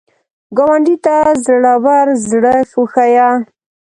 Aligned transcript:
ګاونډي 0.57 0.95
ته 1.05 1.15
زړور 1.45 2.07
زړه 2.29 2.55
وښیه 2.77 3.29